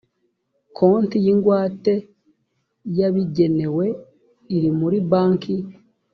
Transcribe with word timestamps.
konti 0.77 1.15
y 1.25 1.27
ingwate 1.33 1.93
yabigenewe 2.97 3.85
iri 4.55 4.69
muri 4.79 4.97
banki 5.09 5.55